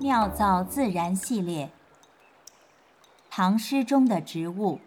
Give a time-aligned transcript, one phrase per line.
[0.00, 1.70] 妙造自然系列，
[3.28, 4.80] 唐诗中的植物。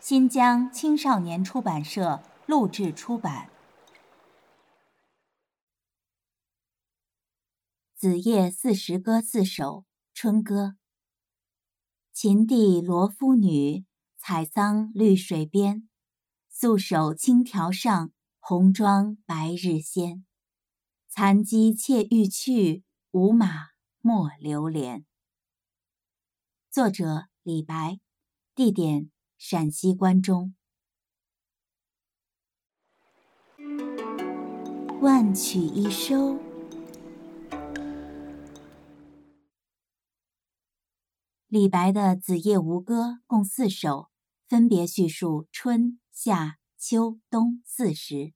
[0.00, 3.48] 新疆青少年出版社录制出版。
[7.98, 9.64] 《子夜四时歌四首·
[10.12, 10.66] 春歌》。
[12.12, 13.86] 秦地罗敷女，
[14.18, 15.88] 采桑绿水边。
[16.50, 20.26] 素手青条上，红妆白日鲜。
[21.08, 22.83] 残机妾欲去，
[23.14, 23.68] 五马
[24.00, 25.06] 莫留连。
[26.68, 28.00] 作者李白，
[28.56, 30.56] 地点陕西关中。
[35.00, 36.40] 万曲一收。
[41.46, 44.10] 李白的《子夜吴歌》共四首，
[44.48, 48.34] 分别叙述春夏秋冬四时。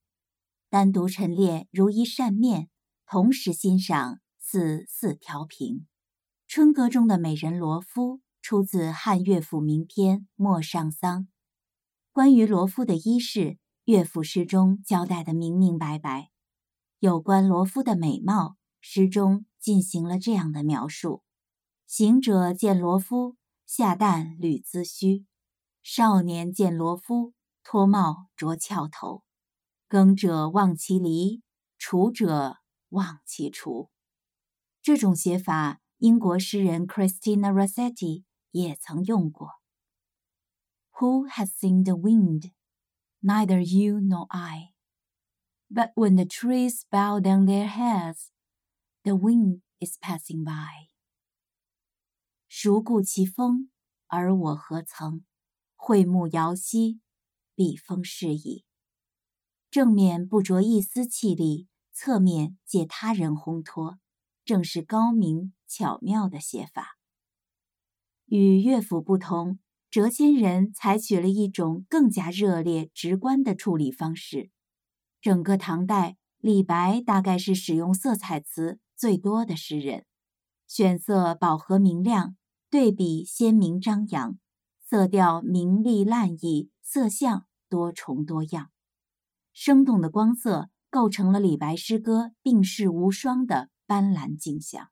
[0.70, 2.70] 单独陈列如一扇面，
[3.04, 4.20] 同时欣赏
[4.50, 5.86] 字四条屏。
[6.46, 11.24] 春歌中的美人罗敷出自汉乐府名篇《陌上桑》，
[12.12, 16.30] 关于罗敷的衣饰，乐府诗中交代的明明白白。
[16.98, 21.22] 有关罗敷的美貌，诗中进行了这样的描述：
[21.86, 25.26] 行者见罗敷，下旦履髭须；
[25.82, 29.24] 少年见罗敷，脱帽着翘头。
[29.86, 31.42] 耕者忘其犁，
[31.78, 32.56] 锄者
[32.88, 33.90] 忘其锄。
[34.88, 39.60] 这种写法，英国诗人 Christina Rossetti 也曾用过。
[40.92, 42.52] Who has seen the wind?
[43.20, 44.72] Neither you nor I.
[45.68, 48.28] But when the trees bow down their heads,
[49.02, 50.88] the wind is passing by.
[52.48, 53.68] 孰顾其风，
[54.06, 55.22] 而我何曾？
[55.76, 57.02] 惠目遥兮，
[57.54, 58.64] 避风是矣。
[59.70, 63.98] 正面不着一丝气力，侧面借他人烘托，
[64.48, 66.96] 正是高明巧妙的写法。
[68.24, 69.58] 与乐府不同，
[69.90, 74.50] 谪仙人采取了一种更加热烈、直观的处理方式。
[75.20, 80.06] 整个唐代，李白大概是使用色彩词最多的诗人，
[80.66, 82.34] 选色饱和明亮，
[82.70, 84.38] 对比鲜明张扬，
[84.82, 88.70] 色调明丽烂意，色相多重多样。
[89.52, 94.90] 生动的光色构成了李白诗歌并世无双的斑斓景象。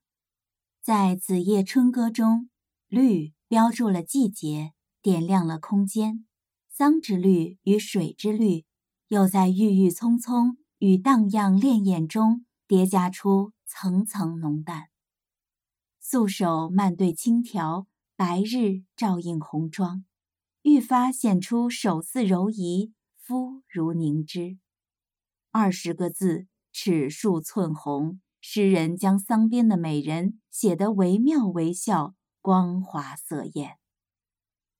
[0.81, 2.49] 在《子夜春歌》中，
[2.89, 6.25] 绿标注了季节，点亮了空间；
[6.71, 8.65] 桑之绿与水之绿，
[9.09, 14.87] 又在郁郁葱葱与荡漾潋滟中叠加出层层浓淡。
[16.01, 17.87] 素手慢对轻条，
[18.17, 20.07] 白日照映红妆，
[20.63, 22.95] 愈发显出手似柔夷。
[23.19, 24.57] 肤如凝脂，
[25.51, 28.21] 二十个字，尺数寸红。
[28.41, 33.78] 诗人将桑边的美人写得惟妙惟肖，光华色艳。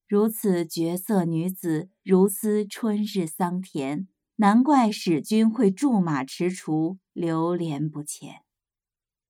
[0.06, 4.06] 如此绝色女子，如斯春日桑田，
[4.36, 8.42] 难怪使君会驻马驰锄，流连不前。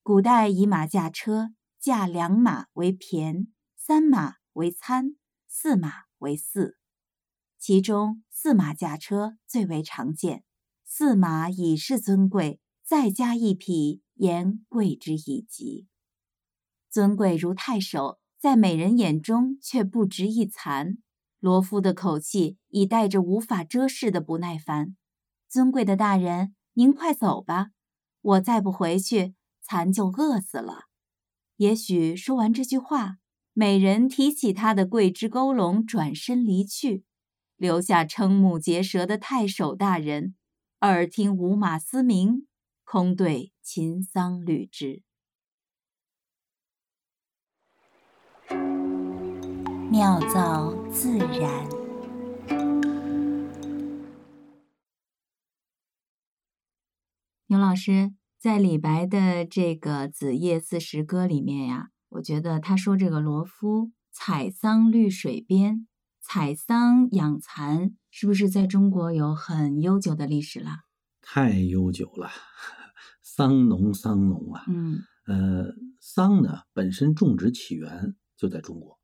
[0.02, 5.16] 古代以马驾车，驾两马为骈，三马为参，
[5.48, 6.76] 四马为驷。
[7.58, 10.44] 其中四马驾车最为常见，
[10.84, 15.86] 四马已是尊贵，再加一匹，言贵之以极。
[16.90, 20.98] 尊贵如太守，在美人眼中却不值一蚕。
[21.38, 24.96] 罗敷的口气已带着无法遮饰的不耐烦。
[25.48, 27.68] 尊贵的大人，您快走吧，
[28.20, 30.86] 我再不回去，蚕就饿死了。
[31.56, 33.18] 也许说完这句话，
[33.52, 37.04] 美人提起她的桂枝勾笼，转身离去。
[37.56, 40.34] 留下瞠目结舌的太守大人，
[40.80, 42.46] 耳听五马嘶鸣，
[42.88, 45.02] 空对秦桑绿枝。
[49.90, 51.68] 妙造自然。
[57.48, 65.88] 牛老师在李白的这个《子夜四时歌》里面呀，我觉得他说这个罗敷采桑绿水边。
[66.20, 70.85] 采桑养蚕是不是在中国有很悠久的历史了？
[71.28, 72.30] 太悠久了，
[73.20, 74.64] 桑农桑农啊。
[74.68, 79.00] 嗯，呃，桑呢本身种植起源就在中国，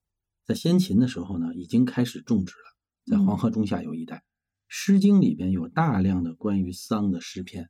[0.47, 4.19] 在先秦的时候呢已经开始种植了，在黄河中下游一带，
[4.69, 7.69] 《诗经》里边有大量的关于桑的诗篇。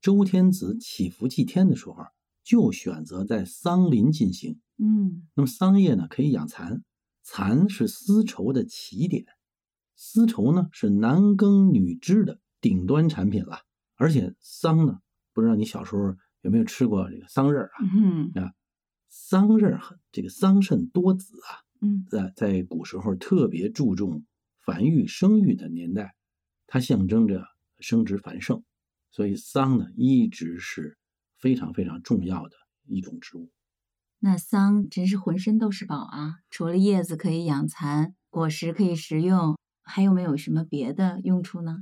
[0.00, 1.96] 周天子祈福祭天的时候，
[2.44, 4.60] 就选择在桑林进行。
[4.78, 6.84] 嗯，那么桑叶呢可以养蚕。
[7.24, 9.26] 蚕是丝绸的起点，
[9.96, 13.62] 丝绸呢是男耕女织的顶端产品了。
[13.98, 15.00] 而且桑呢，
[15.34, 17.70] 不知道你小时候有没有吃过这个桑葚啊？
[17.92, 18.52] 嗯啊，
[19.08, 24.24] 桑葚很这个桑葚多子啊，嗯在在古时候特别注重
[24.64, 26.14] 繁育生育的年代，
[26.66, 27.44] 它象征着
[27.80, 28.62] 生殖繁盛，
[29.10, 30.96] 所以桑呢一直是
[31.36, 32.56] 非常非常重要的
[32.86, 33.50] 一种植物。
[34.20, 36.36] 那桑真是浑身都是宝啊！
[36.50, 41.78] 除了叶子可以养蚕，果实可以食用，还有没有什么别的用处呢？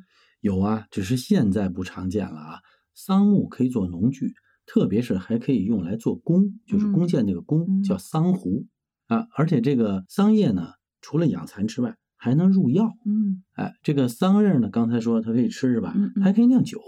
[0.46, 2.60] 有啊，只是现在不常见了啊。
[2.94, 4.32] 桑木可以做农具，
[4.64, 8.66] 特别是还可以用来做弓，就是弓箭那个弓、嗯叫桑弧
[9.08, 9.26] 啊。
[9.36, 12.96] 而且这个桑叶呢，除了养蚕之外，还能入药。
[13.04, 15.92] 嗯，哎，这个桑葚呢，刚才说它可以吃是吧？
[15.96, 16.80] 嗯嗯还可以酿酒。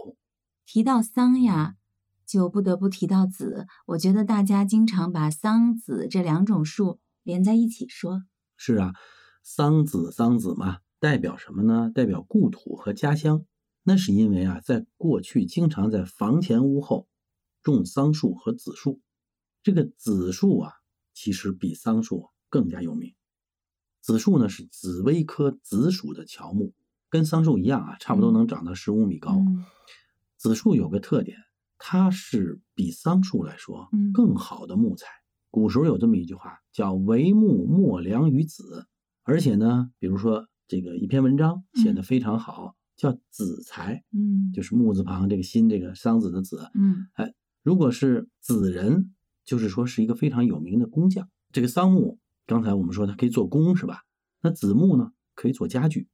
[0.65, 1.75] 提到桑呀，
[2.25, 3.67] 就不得不提到子。
[3.89, 8.23] 我觉得大家经常把桑子这两种树连在一起说。
[8.57, 8.93] 是啊，
[9.43, 11.91] 桑子桑子嘛，代表什么呢？
[11.95, 13.45] 代表故土和家乡。
[13.89, 17.09] 那是因为啊，在过去经常在房前屋后
[17.63, 19.01] 种桑树和紫树。
[19.63, 20.73] 这个紫树啊，
[21.15, 23.15] 其实比桑树更加有名。
[24.03, 26.75] 紫树呢是紫薇科紫属的乔木，
[27.09, 29.33] 跟桑树一样啊，差不多能长到十五米高。
[29.33, 29.65] 嗯
[30.37, 31.39] 紫树有个特点，
[31.79, 35.07] 它是比桑树来说嗯更好的木材。
[35.51, 38.87] 古时候有这么一句话，叫“为木莫良于子”，
[39.25, 46.69] 而且呢，比如说这个一篇文章写的非常好，叫“子材”，嗯就是木字旁这个心，这个桑子的子。
[46.75, 49.15] 嗯哎如果是子人，
[49.45, 51.29] 就是说是一个非常有名的工匠。
[51.53, 54.03] 这个桑木，刚才我们说它可以做弓，是吧？
[54.43, 56.09] 那子木呢，可以做家具，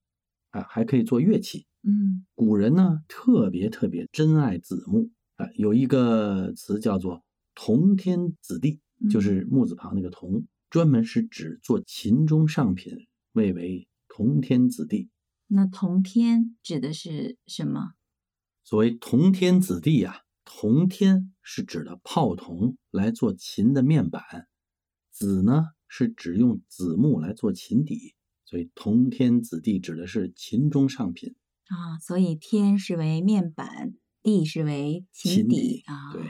[0.50, 1.66] 啊，还可以做乐器。
[1.82, 7.24] 嗯古人呢特别特别珍爱子木啊、有一个词叫做
[7.56, 15.08] “铜天子弟”，嗯就是木字旁那个铜，专门是指做琴中上品，谓为铜天子弟。
[15.46, 17.94] 那同天指的是什么？
[18.62, 24.48] 所谓同天子弟呀、同天是指的泡铜来做琴的面板，
[25.10, 28.14] 子呢是指用子木来做琴底，
[28.46, 31.36] 所以同天子弟指的是琴中上品。
[31.68, 36.12] 啊，所以天是为面板，地是为琴底琴底啊。
[36.12, 36.22] 对，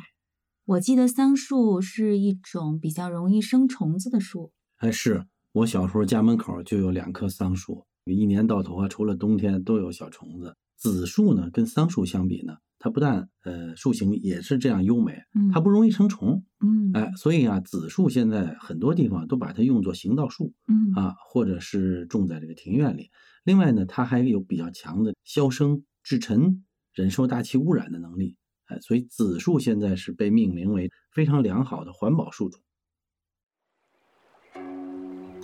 [0.64, 4.52] 我记得桑树是一种比较容易生虫子的树。
[4.76, 10.56] 哎，是我小时候家门口就有两棵桑树，一年到头啊，除了冬天都有小虫子。
[10.76, 23.10] 紫树呢，跟桑树相比呢，它不但呃树形也是这样优美，嗯它不容易成虫，嗯哎，所以啊，紫树现在很多地方都把它用作行道树嗯啊，或者是种在这个庭院里。
[23.44, 28.36] 另外呢，它还有比较强的消声制尘、忍受大气污染的能力，
[28.66, 32.60] 哎，所以紫树现在是被命名为非常良好的环保树种。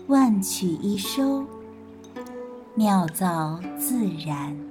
[0.09, 1.47] 万曲一收，
[2.77, 4.70] 妙造自然。